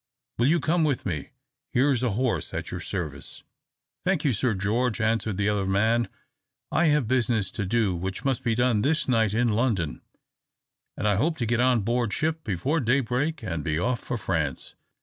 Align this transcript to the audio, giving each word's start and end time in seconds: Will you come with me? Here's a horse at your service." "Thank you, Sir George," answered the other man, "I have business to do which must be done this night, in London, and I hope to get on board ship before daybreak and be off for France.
Will 0.39 0.47
you 0.47 0.59
come 0.59 0.83
with 0.83 1.05
me? 1.05 1.29
Here's 1.69 2.01
a 2.01 2.13
horse 2.13 2.55
at 2.55 2.71
your 2.71 2.79
service." 2.79 3.43
"Thank 4.03 4.25
you, 4.25 4.33
Sir 4.33 4.55
George," 4.55 4.99
answered 4.99 5.37
the 5.37 5.47
other 5.47 5.67
man, 5.67 6.09
"I 6.71 6.85
have 6.85 7.07
business 7.07 7.51
to 7.51 7.67
do 7.67 7.95
which 7.95 8.25
must 8.25 8.43
be 8.43 8.55
done 8.55 8.81
this 8.81 9.07
night, 9.07 9.35
in 9.35 9.49
London, 9.49 10.01
and 10.97 11.07
I 11.07 11.17
hope 11.17 11.37
to 11.37 11.45
get 11.45 11.61
on 11.61 11.81
board 11.81 12.13
ship 12.13 12.43
before 12.43 12.79
daybreak 12.79 13.43
and 13.43 13.63
be 13.63 13.77
off 13.77 13.99
for 13.99 14.17
France. 14.17 14.73